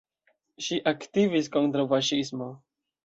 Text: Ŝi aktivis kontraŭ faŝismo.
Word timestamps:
Ŝi 0.67 0.79
aktivis 0.91 1.49
kontraŭ 1.57 1.85
faŝismo. 1.93 2.49